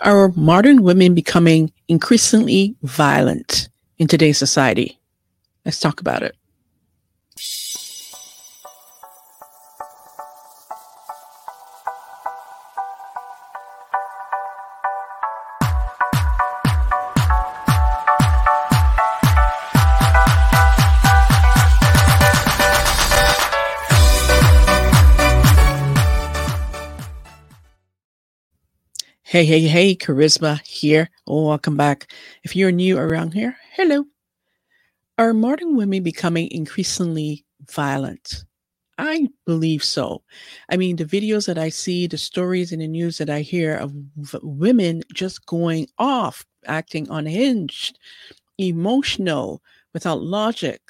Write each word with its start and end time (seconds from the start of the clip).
Are 0.00 0.28
modern 0.36 0.82
women 0.82 1.14
becoming 1.14 1.72
increasingly 1.88 2.76
violent 2.82 3.68
in 3.98 4.06
today's 4.06 4.38
society? 4.38 4.98
Let's 5.64 5.80
talk 5.80 6.00
about 6.00 6.22
it. 6.22 6.36
Hey, 29.30 29.44
hey, 29.44 29.60
hey, 29.60 29.94
Kharisma 29.94 30.66
here. 30.66 31.10
Welcome 31.26 31.76
back. 31.76 32.10
If 32.44 32.56
you're 32.56 32.72
new 32.72 32.96
around 32.96 33.34
here, 33.34 33.58
hello. 33.74 34.06
Are 35.18 35.34
modern 35.34 35.76
women 35.76 36.02
becoming 36.02 36.50
increasingly 36.50 37.44
violent? 37.70 38.46
I 38.96 39.28
believe 39.44 39.84
so. 39.84 40.22
I 40.70 40.78
mean, 40.78 40.96
the 40.96 41.04
videos 41.04 41.44
that 41.44 41.58
I 41.58 41.68
see, 41.68 42.06
the 42.06 42.16
stories 42.16 42.72
in 42.72 42.78
the 42.78 42.88
news 42.88 43.18
that 43.18 43.28
I 43.28 43.42
hear 43.42 43.74
of 43.74 43.92
women 44.42 45.02
just 45.12 45.44
going 45.44 45.88
off, 45.98 46.46
acting 46.64 47.06
unhinged, 47.10 47.98
emotional, 48.56 49.62
without 49.92 50.22
logic, 50.22 50.80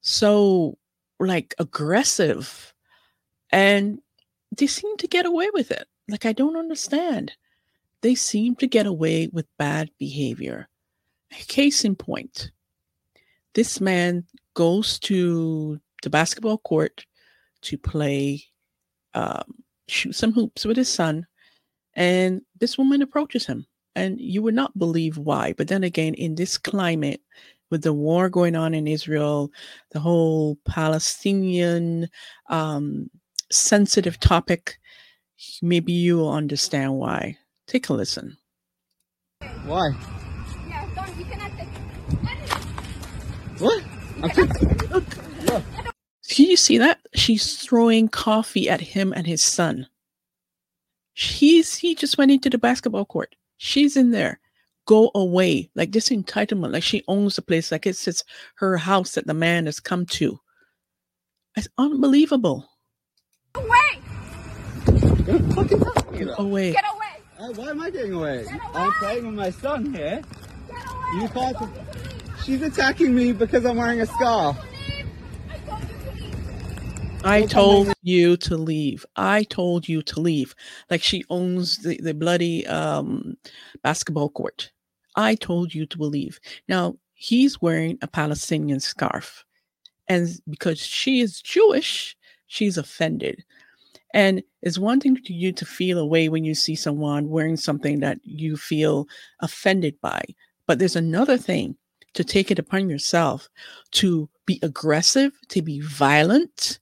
so 0.00 0.78
like 1.18 1.56
aggressive. 1.58 2.72
And 3.50 3.98
they 4.56 4.68
seem 4.68 4.96
to 4.98 5.08
get 5.08 5.26
away 5.26 5.50
with 5.52 5.72
it. 5.72 5.88
Like, 6.08 6.24
I 6.24 6.32
don't 6.32 6.56
understand 6.56 7.32
they 8.02 8.14
seem 8.14 8.56
to 8.56 8.66
get 8.66 8.86
away 8.86 9.28
with 9.32 9.46
bad 9.58 9.90
behavior. 9.98 10.68
Case 11.48 11.84
in 11.84 11.94
point, 11.94 12.50
this 13.54 13.80
man 13.80 14.24
goes 14.54 14.98
to 15.00 15.80
the 16.02 16.10
basketball 16.10 16.58
court 16.58 17.04
to 17.62 17.78
play, 17.78 18.42
um, 19.14 19.44
shoot 19.88 20.14
some 20.14 20.32
hoops 20.32 20.64
with 20.64 20.76
his 20.76 20.88
son, 20.88 21.26
and 21.94 22.42
this 22.58 22.78
woman 22.78 23.02
approaches 23.02 23.46
him. 23.46 23.66
And 23.96 24.20
you 24.20 24.40
would 24.42 24.54
not 24.54 24.78
believe 24.78 25.18
why. 25.18 25.52
But 25.52 25.68
then 25.68 25.82
again, 25.82 26.14
in 26.14 26.36
this 26.36 26.56
climate, 26.56 27.20
with 27.70 27.82
the 27.82 27.92
war 27.92 28.28
going 28.28 28.56
on 28.56 28.74
in 28.74 28.86
Israel, 28.86 29.50
the 29.90 30.00
whole 30.00 30.56
Palestinian 30.64 32.08
um, 32.48 33.10
sensitive 33.50 34.18
topic, 34.20 34.78
maybe 35.62 35.92
you 35.92 36.18
will 36.18 36.32
understand 36.32 36.94
why. 36.94 37.36
Take 37.70 37.88
a 37.88 37.92
listen. 37.92 38.36
Why? 39.64 39.92
Yeah, 40.68 40.88
don't, 40.92 41.16
you 41.16 41.24
cannot 41.24 41.52
take 41.56 41.68
What? 43.60 43.84
I'm 44.24 44.30
taking, 44.30 44.88
look, 44.88 45.04
look. 45.44 45.62
Can 46.28 46.46
you 46.46 46.56
see 46.56 46.78
that? 46.78 46.98
She's 47.14 47.62
throwing 47.62 48.08
coffee 48.08 48.68
at 48.68 48.80
him 48.80 49.12
and 49.12 49.24
his 49.24 49.40
son. 49.40 49.86
He's 51.12 51.76
he 51.76 51.94
just 51.94 52.18
went 52.18 52.32
into 52.32 52.50
the 52.50 52.58
basketball 52.58 53.04
court. 53.04 53.36
She's 53.56 53.96
in 53.96 54.10
there. 54.10 54.40
Go 54.86 55.12
away. 55.14 55.70
Like 55.76 55.92
this 55.92 56.08
entitlement, 56.08 56.72
like 56.72 56.82
she 56.82 57.04
owns 57.06 57.36
the 57.36 57.42
place, 57.42 57.70
like 57.70 57.86
it's 57.86 58.08
it's 58.08 58.24
her 58.56 58.78
house 58.78 59.12
that 59.12 59.28
the 59.28 59.34
man 59.34 59.66
has 59.66 59.78
come 59.78 60.06
to. 60.06 60.40
It's 61.56 61.68
unbelievable. 61.78 62.68
away! 63.54 64.00
Don't 65.24 65.52
fucking 65.54 65.78
touch 65.78 66.10
me, 66.10 66.24
though. 66.24 66.34
Away. 66.34 66.72
Get 66.72 66.84
away! 66.92 66.99
Uh, 67.40 67.48
why 67.54 67.70
am 67.70 67.80
I 67.80 67.90
getting 67.90 68.12
away? 68.12 68.44
Get 68.44 68.60
I'm 68.74 68.92
playing 68.92 69.24
with 69.24 69.34
my 69.34 69.50
son 69.50 69.94
here. 69.94 70.22
Get 70.68 70.76
away! 70.76 71.22
You 71.22 71.28
can't- 71.28 71.36
I 71.38 71.52
told 71.52 71.70
you 71.76 71.84
to. 71.86 72.42
She's 72.44 72.62
attacking 72.62 73.14
me 73.14 73.32
because 73.32 73.64
I'm 73.64 73.76
wearing 73.78 74.00
a 74.00 74.06
scarf. 74.06 74.58
I 74.62 74.66
told 75.62 75.62
you 75.72 75.96
to 75.96 76.06
leave. 76.16 76.74
I 77.22 77.42
told 77.44 77.96
you 78.18 78.36
to 78.36 78.56
leave. 78.56 79.06
I 79.16 79.42
told 79.44 79.88
you 79.88 80.02
to 80.02 80.20
leave. 80.20 80.54
Like 80.90 81.02
she 81.02 81.24
owns 81.30 81.78
the, 81.78 81.98
the 82.02 82.14
bloody 82.14 82.66
um, 82.66 83.36
basketball 83.82 84.28
court. 84.30 84.70
I 85.16 85.34
told 85.34 85.74
you 85.74 85.86
to 85.86 86.02
leave. 86.02 86.40
Now 86.68 86.96
he's 87.14 87.60
wearing 87.60 87.98
a 88.02 88.06
Palestinian 88.06 88.80
scarf. 88.80 89.44
And 90.08 90.28
because 90.48 90.78
she 90.78 91.20
is 91.20 91.40
Jewish, 91.40 92.16
she's 92.46 92.76
offended. 92.78 93.44
And 94.12 94.42
it's 94.62 94.78
one 94.78 95.00
thing 95.00 95.16
to 95.16 95.32
you 95.32 95.52
to 95.52 95.64
feel 95.64 95.98
a 95.98 96.06
way 96.06 96.28
when 96.28 96.44
you 96.44 96.54
see 96.54 96.74
someone 96.74 97.28
wearing 97.28 97.56
something 97.56 98.00
that 98.00 98.18
you 98.24 98.56
feel 98.56 99.06
offended 99.40 100.00
by. 100.00 100.22
But 100.66 100.78
there's 100.78 100.96
another 100.96 101.36
thing 101.36 101.76
to 102.14 102.24
take 102.24 102.50
it 102.50 102.58
upon 102.58 102.88
yourself 102.88 103.48
to 103.92 104.28
be 104.46 104.58
aggressive, 104.62 105.32
to 105.48 105.62
be 105.62 105.80
violent, 105.80 106.80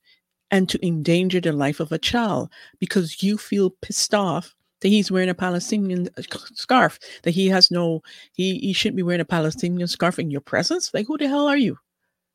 and 0.50 0.68
to 0.70 0.86
endanger 0.86 1.40
the 1.40 1.52
life 1.52 1.80
of 1.80 1.92
a 1.92 1.98
child 1.98 2.50
because 2.78 3.22
you 3.22 3.36
feel 3.36 3.70
pissed 3.70 4.14
off 4.14 4.54
that 4.80 4.88
he's 4.88 5.10
wearing 5.10 5.28
a 5.28 5.34
Palestinian 5.34 6.08
uh, 6.16 6.22
scarf, 6.54 6.98
that 7.24 7.32
he 7.32 7.48
has 7.48 7.70
no, 7.70 8.02
he, 8.32 8.58
he 8.58 8.72
shouldn't 8.72 8.96
be 8.96 9.02
wearing 9.02 9.20
a 9.20 9.26
Palestinian 9.26 9.88
scarf 9.88 10.18
in 10.18 10.30
your 10.30 10.40
presence. 10.40 10.92
Like, 10.94 11.06
who 11.06 11.18
the 11.18 11.28
hell 11.28 11.48
are 11.48 11.56
you? 11.56 11.78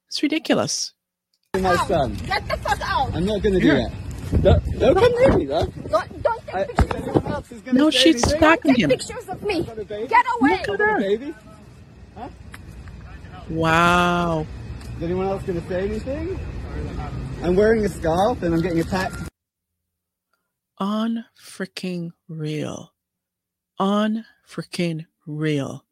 It's 0.08 0.22
ridiculous. 0.22 0.94
My 1.60 1.76
son. 1.88 2.16
Get 2.26 2.48
the 2.48 2.58
fuck 2.58 2.82
out! 2.82 3.16
I'm 3.16 3.26
not 3.26 3.42
gonna 3.42 3.60
do 3.60 3.66
Here. 3.66 3.76
that. 3.76 4.03
Don't, 4.42 4.80
don't 4.80 4.96
come 4.96 5.12
near 5.20 5.38
me, 5.38 5.46
though. 5.46 5.66
Don't, 5.66 6.24
don't 6.24 6.46
take 6.46 6.56
I, 6.56 6.64
pictures 6.66 7.08
of 7.16 7.24
me. 7.24 7.32
else 7.32 7.52
is 7.52 7.62
gonna 7.62 7.78
No, 7.80 7.90
say 7.90 7.98
she's 8.00 8.24
anything, 8.24 8.38
attacking 8.38 8.74
Take 8.76 8.84
him. 8.84 8.90
pictures 8.90 9.30
of 9.30 9.44
me. 9.44 9.64
Got 9.64 9.78
a? 9.78 9.84
Get 9.86 10.26
away! 10.40 10.64
Look 10.68 10.70
at 10.70 10.80
her. 10.80 11.00
baby? 11.00 11.34
Wow. 13.50 14.46
Is 14.98 15.04
anyone 15.04 15.28
else 15.28 15.44
gonna 15.44 15.66
say 15.68 15.84
anything? 15.88 16.40
I'm 17.42 17.56
wearing 17.56 17.86
a 17.86 17.90
scarf 17.90 18.42
and 18.44 18.54
I'm 18.54 18.62
getting 18.62 18.80
attacked. 18.80 19.16
On 20.80 21.26
freaking 21.40 22.12
real. 22.28 22.94
On 23.80 24.26
freaking 24.48 25.06
real. 25.28 25.86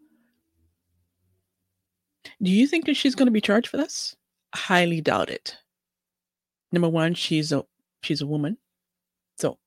Do 2.41 2.49
you 2.51 2.67
think 2.67 2.85
that 2.85 2.95
she's 2.95 3.15
going 3.15 3.27
to 3.27 3.31
be 3.31 3.41
charged 3.41 3.67
for 3.67 3.77
this? 3.77 4.15
Highly 4.55 5.01
doubt 5.01 5.29
it. 5.29 5.57
Number 6.71 6.89
one, 6.89 7.13
she's 7.13 7.51
a 7.51 7.65
she's 8.01 8.21
a 8.21 8.27
woman, 8.27 8.57
so 9.37 9.57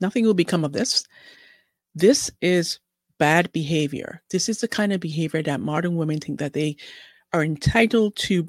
nothing 0.00 0.24
will 0.24 0.34
become 0.34 0.64
of 0.64 0.72
this. 0.72 1.04
This 1.94 2.30
is 2.40 2.80
bad 3.18 3.52
behavior. 3.52 4.22
This 4.30 4.48
is 4.48 4.60
the 4.60 4.68
kind 4.68 4.92
of 4.92 5.00
behavior 5.00 5.42
that 5.42 5.60
modern 5.60 5.96
women 5.96 6.20
think 6.20 6.38
that 6.40 6.52
they 6.52 6.76
are 7.32 7.44
entitled 7.44 8.16
to 8.16 8.48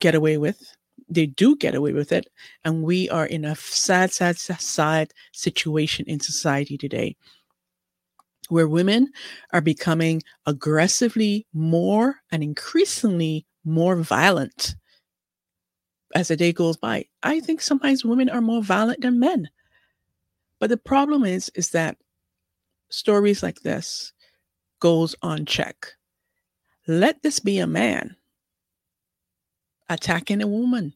get 0.00 0.14
away 0.14 0.38
with. 0.38 0.62
They 1.08 1.26
do 1.26 1.56
get 1.56 1.74
away 1.74 1.92
with 1.92 2.12
it, 2.12 2.26
and 2.64 2.82
we 2.82 3.08
are 3.10 3.26
in 3.26 3.44
a 3.44 3.54
sad, 3.54 4.12
sad, 4.12 4.38
sad, 4.38 5.12
situation 5.32 6.06
in 6.08 6.20
society 6.20 6.76
today 6.76 7.16
where 8.48 8.68
women 8.68 9.10
are 9.52 9.60
becoming 9.60 10.22
aggressively 10.46 11.46
more 11.52 12.16
and 12.30 12.42
increasingly 12.42 13.46
more 13.64 13.96
violent 13.96 14.76
as 16.16 16.28
the 16.28 16.36
day 16.36 16.50
goes 16.50 16.78
by. 16.78 17.04
I 17.22 17.40
think 17.40 17.60
sometimes 17.60 18.02
women 18.02 18.30
are 18.30 18.40
more 18.40 18.62
violent 18.62 19.02
than 19.02 19.20
men. 19.20 19.50
But 20.58 20.70
the 20.70 20.78
problem 20.78 21.26
is 21.26 21.50
is 21.54 21.70
that 21.70 21.98
stories 22.88 23.42
like 23.42 23.60
this 23.60 24.14
goes 24.80 25.14
unchecked. 25.22 25.94
Let 26.88 27.22
this 27.22 27.38
be 27.38 27.58
a 27.58 27.66
man 27.66 28.16
attacking 29.90 30.40
a 30.40 30.46
woman 30.46 30.94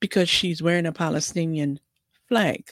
because 0.00 0.30
she's 0.30 0.62
wearing 0.62 0.86
a 0.86 0.92
Palestinian 0.92 1.78
flag. 2.28 2.64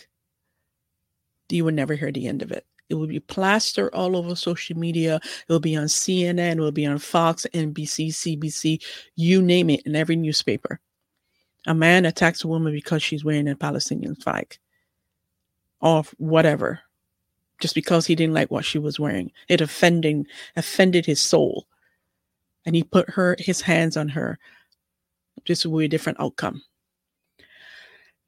You 1.50 1.66
will 1.66 1.72
never 1.72 1.96
hear 1.96 2.12
the 2.12 2.28
end 2.28 2.40
of 2.40 2.50
it. 2.50 2.64
It 2.88 2.94
will 2.94 3.06
be 3.06 3.20
plastered 3.20 3.92
all 3.92 4.16
over 4.16 4.34
social 4.34 4.78
media. 4.78 5.16
It 5.16 5.52
will 5.52 5.60
be 5.60 5.76
on 5.76 5.84
CNN. 5.84 6.56
It 6.56 6.60
will 6.60 6.72
be 6.72 6.86
on 6.86 6.98
Fox, 6.98 7.46
NBC, 7.52 8.08
CBC, 8.08 8.82
you 9.16 9.42
name 9.42 9.68
it, 9.68 9.82
in 9.84 9.94
every 9.94 10.16
newspaper. 10.16 10.80
A 11.66 11.74
man 11.74 12.06
attacks 12.06 12.42
a 12.42 12.48
woman 12.48 12.72
because 12.72 13.02
she's 13.02 13.24
wearing 13.24 13.48
a 13.48 13.56
Palestinian 13.56 14.14
flag 14.14 14.56
or 15.80 16.04
whatever, 16.18 16.80
just 17.60 17.74
because 17.74 18.06
he 18.06 18.14
didn't 18.14 18.34
like 18.34 18.50
what 18.50 18.64
she 18.64 18.78
was 18.78 18.98
wearing. 18.98 19.30
It 19.48 19.60
offending 19.60 20.26
offended 20.56 21.06
his 21.06 21.20
soul, 21.20 21.66
and 22.64 22.74
he 22.74 22.82
put 22.82 23.10
her 23.10 23.36
his 23.38 23.60
hands 23.60 23.96
on 23.96 24.08
her. 24.10 24.38
This 25.46 25.64
will 25.64 25.78
be 25.78 25.84
a 25.86 25.88
different 25.88 26.20
outcome. 26.20 26.62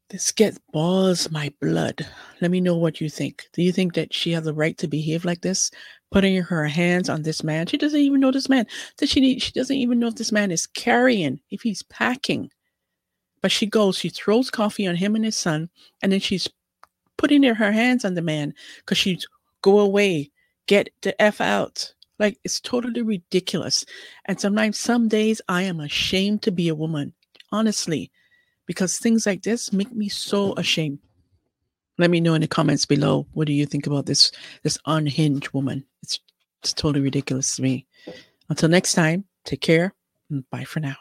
This 0.09 0.31
gets 0.31 0.59
boils 0.73 1.31
my 1.31 1.51
blood. 1.61 2.07
Let 2.43 2.51
me 2.51 2.61
know 2.61 2.77
what 2.77 3.01
you 3.01 3.09
think. 3.09 3.49
Do 3.55 3.63
you 3.63 3.73
think 3.73 3.95
that 3.95 4.13
she 4.13 4.33
has 4.33 4.45
the 4.45 4.53
right 4.53 4.77
to 4.77 4.87
behave 4.87 5.25
like 5.25 5.41
this? 5.41 5.71
Putting 6.11 6.37
her 6.43 6.67
hands 6.67 7.09
on 7.09 7.23
this 7.23 7.43
man. 7.43 7.67
She 7.67 7.79
doesn't 7.79 7.99
even 7.99 8.21
know 8.21 8.31
this 8.31 8.51
man. 8.51 8.67
That 8.99 9.09
she 9.09 9.21
need, 9.21 9.41
she 9.41 9.53
doesn't 9.53 9.75
even 9.75 9.99
know 9.99 10.09
if 10.09 10.17
this 10.17 10.31
man 10.31 10.51
is 10.51 10.67
carrying, 10.67 11.41
if 11.51 11.63
he's 11.63 11.83
packing. 11.85 12.51
But 13.43 13.53
she 13.53 13.67
goes, 13.67 13.99
she 13.99 14.09
throws 14.09 14.51
coffee 14.51 14.87
on 14.87 14.97
him 14.97 15.15
and 15.17 15.25
his 15.25 15.37
son, 15.37 15.69
and 16.01 16.13
then 16.13 16.21
she's 16.21 16.49
putting 17.19 17.43
her 17.43 17.73
hands 17.73 18.05
on 18.05 18.15
the 18.15 18.23
man 18.23 18.55
because 18.79 18.99
she's 18.99 19.27
go 19.63 19.79
away, 19.81 20.31
get 20.67 20.91
the 21.03 21.21
F 21.21 21.41
out. 21.41 21.93
Like 22.19 22.39
it's 22.45 22.61
totally 22.61 23.03
ridiculous. 23.03 23.85
And 24.27 24.41
sometimes, 24.41 24.79
some 24.79 25.09
days, 25.09 25.41
I 25.49 25.63
am 25.63 25.81
ashamed 25.81 26.43
to 26.43 26.53
be 26.53 26.69
a 26.69 26.75
woman, 26.75 27.13
honestly, 27.51 28.11
because 28.67 28.99
things 28.99 29.27
like 29.27 29.43
this 29.43 29.73
make 29.73 29.93
me 29.93 30.09
so 30.09 30.55
ashamed. 30.55 31.01
Let 31.99 32.11
me 32.11 32.21
know 32.21 32.35
in 32.35 32.41
the 32.41 32.49
comments 32.49 32.87
below. 32.87 33.27
What 33.33 33.47
do 33.47 33.53
you 33.53 33.67
think 33.67 33.87
about 33.87 34.07
this 34.07 34.31
this 34.63 34.79
unhinged 34.87 35.51
woman? 35.51 35.85
It's 36.03 36.21
it's 36.63 36.73
totally 36.73 37.03
ridiculous 37.03 37.57
to 37.57 37.63
me. 37.63 37.87
Until 38.49 38.69
next 38.69 38.95
time, 38.95 39.25
take 39.45 39.61
care 39.61 39.95
and 40.31 40.49
bye 40.51 40.65
for 40.65 40.81
now. 40.81 40.97